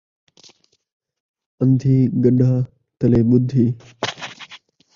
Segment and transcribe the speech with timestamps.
[1.61, 2.55] اندھی گݙاہ
[2.97, 3.65] تلے ٻدھی